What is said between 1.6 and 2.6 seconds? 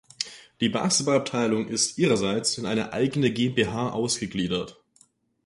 ist ihrerseits